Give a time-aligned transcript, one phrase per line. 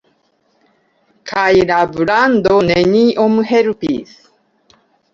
[1.33, 4.21] Kaj la brando neniom helpis.